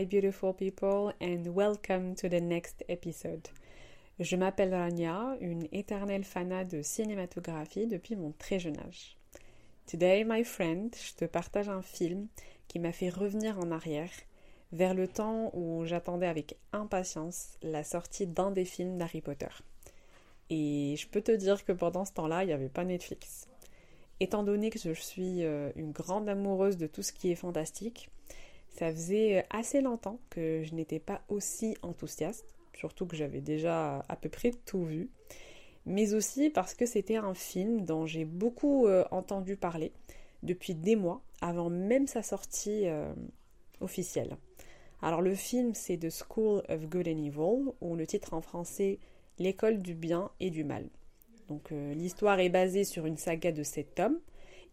[0.00, 3.48] my beautiful people, and welcome to the next episode.
[4.18, 9.18] Je m'appelle Rania, une éternelle fanat de cinématographie depuis mon très jeune âge.
[9.86, 12.28] Today, my friend, je te partage un film
[12.66, 14.08] qui m'a fait revenir en arrière
[14.72, 19.50] vers le temps où j'attendais avec impatience la sortie d'un des films d'Harry Potter.
[20.48, 23.48] Et je peux te dire que pendant ce temps-là, il n'y avait pas Netflix.
[24.18, 28.08] Étant donné que je suis euh, une grande amoureuse de tout ce qui est fantastique,
[28.80, 34.16] ça faisait assez longtemps que je n'étais pas aussi enthousiaste, surtout que j'avais déjà à
[34.16, 35.10] peu près tout vu,
[35.84, 39.92] mais aussi parce que c'était un film dont j'ai beaucoup euh, entendu parler
[40.42, 43.12] depuis des mois, avant même sa sortie euh,
[43.82, 44.38] officielle.
[45.02, 48.98] Alors le film c'est The School of Good and Evil, ou le titre en français
[49.38, 50.88] L'école du bien et du mal.
[51.48, 54.20] Donc euh, l'histoire est basée sur une saga de sept tomes,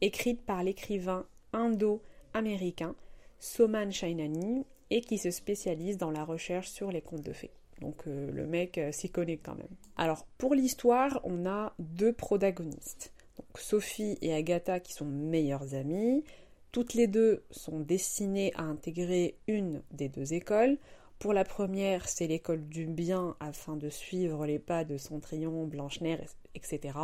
[0.00, 2.94] écrite par l'écrivain indo-américain
[3.38, 7.50] Soman Shainani et qui se spécialise dans la recherche sur les contes de fées.
[7.80, 9.68] Donc euh, le mec euh, s'y connaît quand même.
[9.96, 13.12] Alors pour l'histoire, on a deux protagonistes.
[13.56, 16.24] Sophie et Agatha qui sont meilleures amies.
[16.72, 20.78] Toutes les deux sont destinées à intégrer une des deux écoles.
[21.18, 26.28] Pour la première, c'est l'école du bien afin de suivre les pas de Cendrillon, Blanche-Neige,
[26.54, 26.98] etc.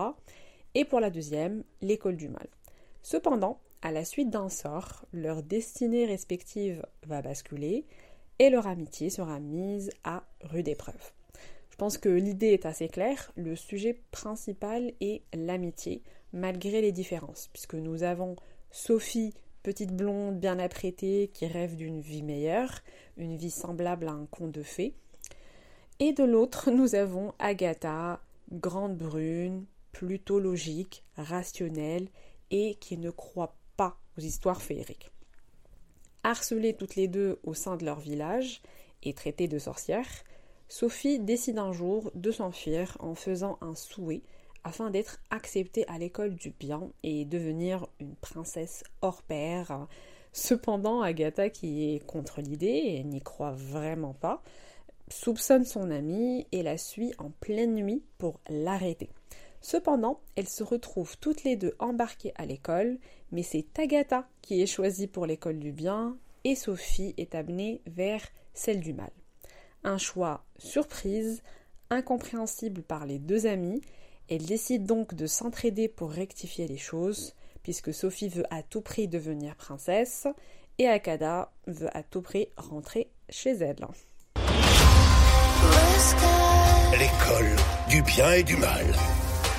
[0.74, 2.46] Et pour la deuxième, l'école du mal.
[3.02, 7.84] Cependant, à la suite d'un sort, leur destinée respective va basculer
[8.38, 11.12] et leur amitié sera mise à rude épreuve.
[11.70, 17.48] Je pense que l'idée est assez claire, le sujet principal est l'amitié, malgré les différences,
[17.52, 18.36] puisque nous avons
[18.70, 22.80] Sophie, petite blonde bien apprêtée, qui rêve d'une vie meilleure,
[23.16, 24.94] une vie semblable à un conte de fées,
[25.98, 28.20] et de l'autre, nous avons Agatha,
[28.52, 32.08] grande brune, plutôt logique, rationnelle,
[32.50, 33.56] et qui ne croit
[34.16, 35.10] aux histoires féeriques.
[36.24, 38.62] Harcelées toutes les deux au sein de leur village
[39.02, 40.24] et traitées de sorcières,
[40.68, 44.22] Sophie décide un jour de s'enfuir en faisant un souhait
[44.64, 49.86] afin d'être acceptée à l'école du bien et devenir une princesse hors pair.
[50.32, 54.42] Cependant, Agatha, qui est contre l'idée et n'y croit vraiment pas,
[55.08, 59.10] soupçonne son amie et la suit en pleine nuit pour l'arrêter.
[59.62, 62.98] Cependant, elles se retrouvent toutes les deux embarquées à l'école,
[63.30, 68.22] mais c'est Agatha qui est choisie pour l'école du bien et Sophie est amenée vers
[68.54, 69.12] celle du mal.
[69.84, 71.42] Un choix surprise,
[71.90, 73.80] incompréhensible par les deux amies,
[74.28, 79.06] elles décident donc de s'entraider pour rectifier les choses, puisque Sophie veut à tout prix
[79.06, 80.26] devenir princesse
[80.78, 83.76] et Akada veut à tout prix rentrer chez elle.
[86.98, 87.56] L'école
[87.88, 88.86] du bien et du mal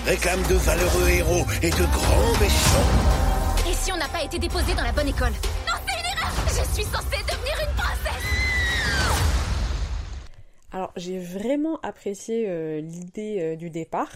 [0.05, 3.69] réclame de valeureux héros et de grands méchants.
[3.69, 5.31] Et si on n'a pas été déposé dans la bonne école?
[5.31, 8.23] Non, c'est une erreur Je suis censée devenir une princesse
[10.71, 14.11] Alors, j'ai vraiment apprécié euh, l'idée euh, du départ.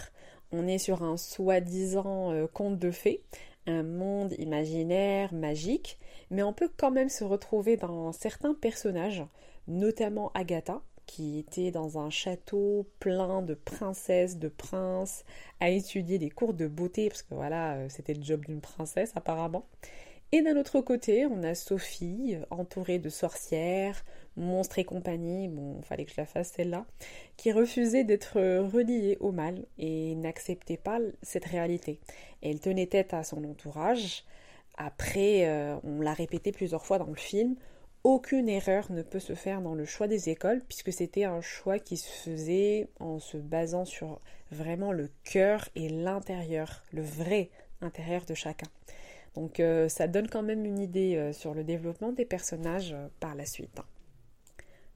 [0.52, 3.22] On est sur un soi-disant euh, conte de fées,
[3.66, 5.98] un monde imaginaire, magique,
[6.32, 9.24] mais on peut quand même se retrouver dans certains personnages,
[9.68, 15.26] notamment Agatha, qui était dans un château plein de princesses, de princes,
[15.60, 19.12] à étudier des cours de beauté, parce que voilà, euh, c'était le job d'une princesse
[19.16, 19.66] apparemment.
[20.34, 24.04] Et d'un autre côté, on a Sophie, entourée de sorcières,
[24.36, 26.86] monstres et compagnie, bon, fallait que je la fasse celle-là,
[27.38, 32.00] qui refusait d'être reliée au mal et n'acceptait pas cette réalité.
[32.44, 34.26] elle tenait tête à son entourage.
[34.78, 37.56] Après, euh, on l'a répété plusieurs fois dans le film,
[38.08, 41.78] aucune erreur ne peut se faire dans le choix des écoles puisque c'était un choix
[41.78, 47.50] qui se faisait en se basant sur vraiment le cœur et l'intérieur, le vrai
[47.82, 48.70] intérieur de chacun.
[49.36, 53.10] Donc euh, ça donne quand même une idée euh, sur le développement des personnages euh,
[53.20, 53.82] par la suite.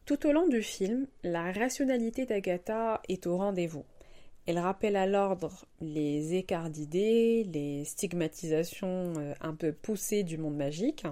[0.05, 3.83] Tout au long du film, la rationalité d'Agatha est au rendez-vous.
[4.45, 11.05] Elle rappelle à l'ordre les écarts d'idées, les stigmatisations un peu poussées du monde magique,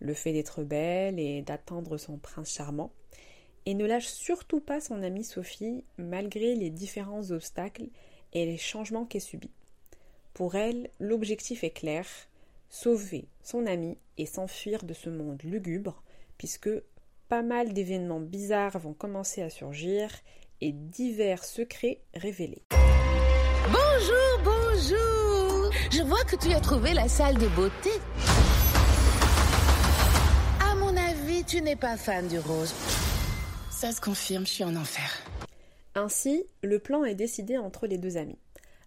[0.00, 2.92] le fait d'être belle et d'attendre son prince charmant,
[3.64, 7.88] et ne lâche surtout pas son amie Sophie malgré les différents obstacles
[8.32, 9.50] et les changements qu'elle subit.
[10.34, 12.06] Pour elle, l'objectif est clair,
[12.68, 16.02] sauver son amie et s'enfuir de ce monde lugubre,
[16.38, 16.70] puisque
[17.28, 20.10] pas mal d'événements bizarres vont commencer à surgir
[20.60, 22.62] et divers secrets révélés.
[23.66, 27.90] Bonjour, bonjour Je vois que tu as trouvé la salle de beauté.
[31.46, 32.74] Tu n'es pas fan du rose.
[33.70, 35.22] Ça se confirme, je suis en enfer.
[35.94, 38.38] Ainsi, le plan est décidé entre les deux amis.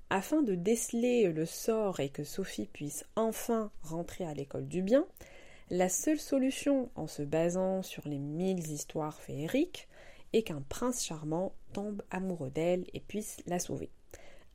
[0.09, 5.05] Afin de déceler le sort et que Sophie puisse enfin rentrer à l'école du bien,
[5.71, 9.87] La seule solution, en se basant sur les mille histoires féeriques,
[10.33, 13.91] est qu'un prince charmant tombe amoureux d'elle et puisse la sauver.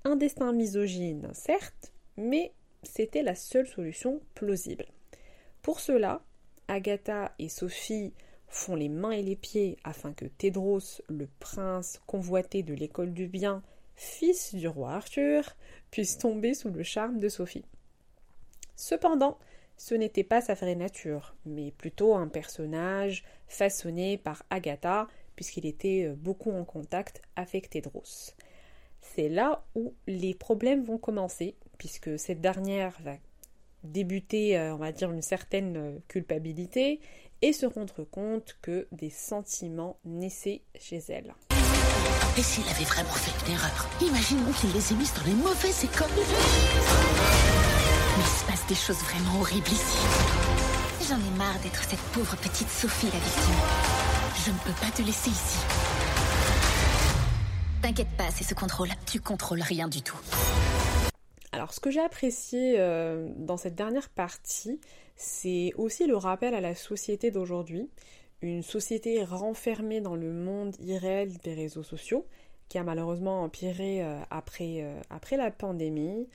[0.02, 2.52] Un destin misogyne, certes, mais
[2.82, 4.86] c'était la seule solution plausible.
[5.62, 6.20] Pour cela,
[6.68, 8.12] Agatha et Sophie
[8.48, 13.26] font les mains et les pieds afin que Tedros, le prince convoité de l'école du
[13.26, 13.62] bien,
[13.96, 15.56] fils du roi Arthur,
[15.90, 17.64] puisse tomber sous le charme de Sophie.
[18.76, 19.38] Cependant,
[19.76, 26.06] ce n'était pas sa vraie nature, mais plutôt un personnage façonné par Agatha, puisqu'il était
[26.06, 28.34] euh, beaucoup en contact avec Tedros.
[29.00, 33.16] C'est là où les problèmes vont commencer, puisque cette dernière va
[33.84, 37.00] débuter, euh, on va dire, une certaine euh, culpabilité
[37.42, 41.34] et se rendre compte que des sentiments naissaient chez elle.
[42.36, 45.84] Et s'il avait vraiment fait une erreur Imaginons qu'il les ait mises dans les mauvaises
[45.84, 46.08] écoles.
[46.16, 46.22] Mais
[48.22, 49.98] il se passe des choses vraiment horribles ici.
[51.08, 53.54] J'en ai marre d'être cette pauvre petite Sophie la victime.
[54.44, 55.58] Je ne peux pas te laisser ici.
[57.82, 58.88] T'inquiète pas, c'est ce contrôle.
[59.06, 60.16] Tu contrôles rien du tout.
[61.54, 64.80] Alors, ce que j'ai apprécié euh, dans cette dernière partie,
[65.14, 67.88] c'est aussi le rappel à la société d'aujourd'hui,
[68.42, 72.26] une société renfermée dans le monde irréel des réseaux sociaux,
[72.68, 76.28] qui a malheureusement empiré euh, après, euh, après la pandémie,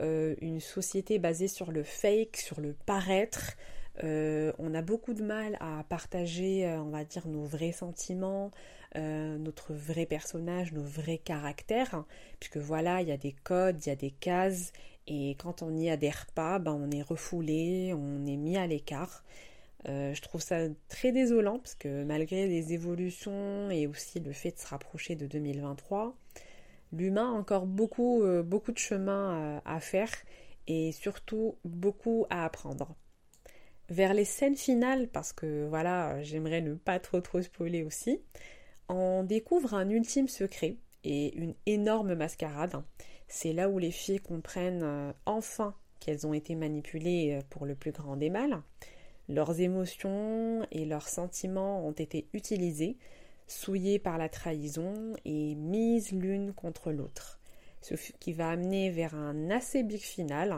[0.00, 3.52] une société basée sur le fake, sur le paraître.
[4.02, 8.50] On a beaucoup de mal à partager, on va dire, nos vrais sentiments,
[8.96, 12.06] euh, notre vrai personnage, nos vrais caractères, hein,
[12.40, 14.72] puisque voilà, il y a des codes, il y a des cases,
[15.06, 19.24] et quand on n'y adhère pas, ben, on est refoulé, on est mis à l'écart.
[19.88, 24.52] Euh, je trouve ça très désolant, parce que malgré les évolutions et aussi le fait
[24.52, 26.14] de se rapprocher de 2023,
[26.92, 30.10] l'humain a encore beaucoup, euh, beaucoup de chemin à faire
[30.66, 32.94] et surtout beaucoup à apprendre
[33.88, 38.20] vers les scènes finales, parce que voilà, j'aimerais ne pas trop trop spoiler aussi,
[38.88, 42.82] on découvre un ultime secret et une énorme mascarade.
[43.28, 47.74] C'est là où les filles comprennent euh, enfin qu'elles ont été manipulées euh, pour le
[47.74, 48.60] plus grand des mâles.
[49.28, 52.98] Leurs émotions et leurs sentiments ont été utilisés,
[53.46, 57.40] souillés par la trahison et mises l'une contre l'autre.
[57.80, 60.54] Ce qui va amener vers un assez big final.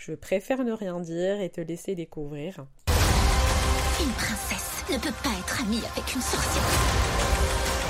[0.00, 2.64] Je préfère ne rien dire et te laisser découvrir.
[2.88, 6.64] Une princesse ne peut pas être amie avec une sorcière.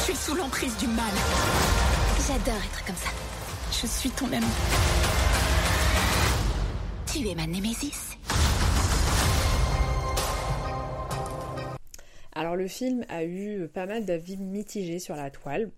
[0.01, 1.13] Je suis sous l'emprise du mal.
[2.27, 3.11] J'adore être comme ça.
[3.71, 4.45] Je suis ton ami.
[7.07, 8.19] Tu es ma némésis.
[12.33, 15.71] Alors le film a eu pas mal d'avis mitigés sur la toile,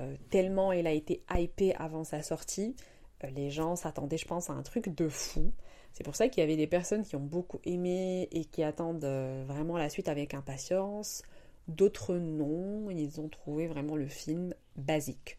[0.00, 2.74] euh, tellement il a été hypé avant sa sortie.
[3.22, 5.52] Les gens s'attendaient, je pense, à un truc de fou.
[5.92, 9.04] C'est pour ça qu'il y avait des personnes qui ont beaucoup aimé et qui attendent
[9.04, 11.22] euh, vraiment la suite avec impatience.
[11.66, 15.38] D'autres non, ils ont trouvé vraiment le film basique.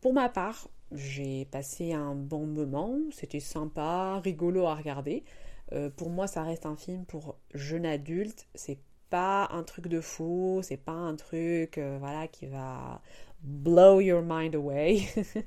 [0.00, 5.24] Pour ma part, j'ai passé un bon moment, c'était sympa, rigolo à regarder.
[5.72, 8.46] Euh, pour moi, ça reste un film pour jeunes adultes.
[8.54, 8.78] C'est
[9.10, 13.00] pas un truc de fou, c'est pas un truc euh, voilà qui va
[13.44, 15.02] blow your mind away.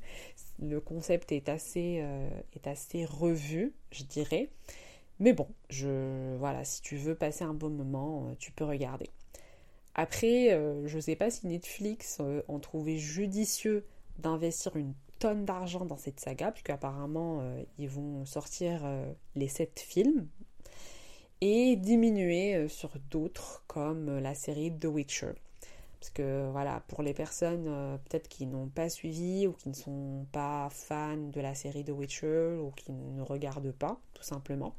[0.60, 4.50] le concept est assez euh, est assez revu, je dirais.
[5.20, 9.10] Mais bon, je voilà, si tu veux passer un bon moment, tu peux regarder.
[9.98, 13.84] Après, euh, je ne sais pas si Netflix euh, ont trouvé judicieux
[14.20, 18.88] d'investir une tonne d'argent dans cette saga, puisque apparemment euh, ils vont sortir
[19.36, 20.28] les sept films
[21.42, 25.34] et diminuer sur d'autres comme la série The Witcher.
[26.00, 30.28] Parce que voilà, pour les personnes peut-être qui n'ont pas suivi ou qui ne sont
[30.32, 34.76] pas fans de la série The Witcher ou qui ne regardent pas, tout simplement,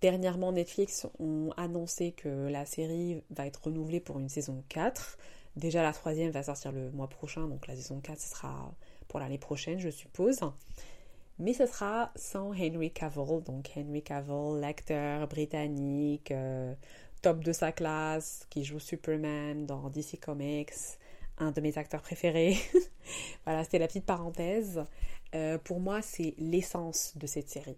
[0.00, 5.18] Dernièrement, Netflix ont annoncé que la série va être renouvelée pour une saison 4.
[5.56, 8.72] Déjà, la troisième va sortir le mois prochain, donc la saison 4 sera
[9.08, 10.38] pour l'année prochaine, je suppose.
[11.40, 16.74] Mais ce sera sans Henry Cavill, donc Henry Cavill, l'acteur britannique, euh,
[17.22, 20.72] top de sa classe, qui joue Superman dans DC Comics,
[21.38, 22.56] un de mes acteurs préférés.
[23.44, 24.84] voilà, c'était la petite parenthèse.
[25.34, 27.76] Euh, pour moi, c'est l'essence de cette série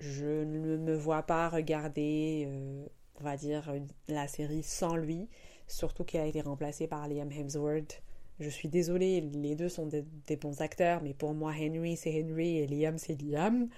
[0.00, 2.86] je ne me vois pas regarder, euh,
[3.20, 3.72] on va dire,
[4.08, 5.28] la série sans lui,
[5.66, 8.02] surtout qu'il a été remplacé par Liam Hemsworth.
[8.38, 10.04] Je suis désolée, les deux sont des,
[10.36, 13.68] bons acteurs, mais pour moi, Henry, c'est Henry et Liam, c'est Liam.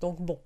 [0.00, 0.38] Donc bon,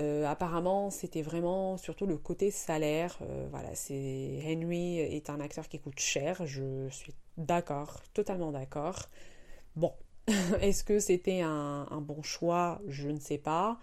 [0.00, 3.18] euh, apparemment, c'était vraiment surtout le côté salaire.
[3.22, 6.46] Euh, voilà, c'est Henry est un acteur qui coûte cher.
[6.46, 9.08] Je suis d'accord, totalement d'accord.
[9.76, 9.92] Bon,
[10.60, 12.80] est-ce que c'était un, bon choix?
[12.88, 13.78] Je ne sais pas.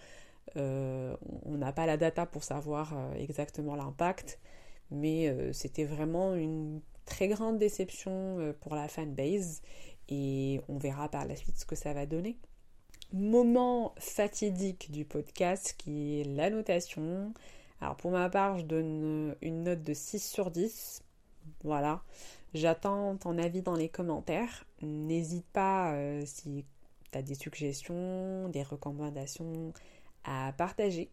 [0.56, 4.40] on n'a pas la data pour savoir exactement l'impact,
[4.92, 9.62] mais c'était vraiment une très grande déception pour la fanbase
[10.10, 12.38] et on verra par la suite ce que ça va donner.
[13.14, 17.34] Moment fatidique du podcast qui est la notation.
[17.80, 21.04] Alors pour ma part, je donne une note de 6 sur 10.
[21.64, 22.04] Voilà.
[22.54, 24.66] J'attends ton avis dans les commentaires.
[24.82, 26.66] N'hésite pas euh, si
[27.10, 29.72] tu as des suggestions, des recommandations
[30.26, 31.10] à partager,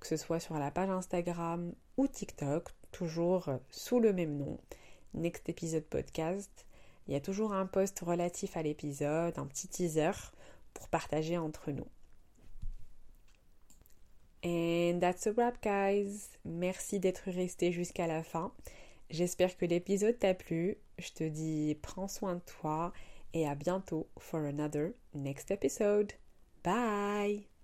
[0.00, 4.58] que ce soit sur la page Instagram ou TikTok, toujours sous le même nom,
[5.14, 6.66] Next Episode Podcast.
[7.06, 10.12] Il y a toujours un post relatif à l'épisode, un petit teaser
[10.74, 11.86] pour partager entre nous.
[14.44, 16.28] And that's a wrap, guys.
[16.44, 18.52] Merci d'être resté jusqu'à la fin.
[19.10, 20.76] J'espère que l'épisode t'a plu.
[20.98, 22.92] Je te dis prends soin de toi
[23.32, 26.12] et à bientôt for another next episode.
[26.62, 27.57] Bye!